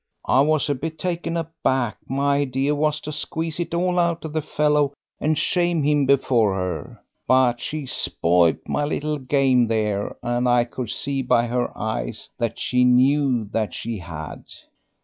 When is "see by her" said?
10.89-11.71